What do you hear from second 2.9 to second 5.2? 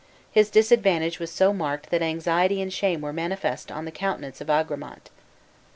were manifest on the countenance of Agramant.